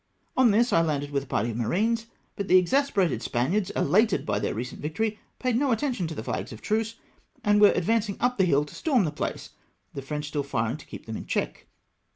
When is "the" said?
2.47-2.57, 6.15-6.23, 8.39-8.45, 9.05-9.11, 9.93-10.01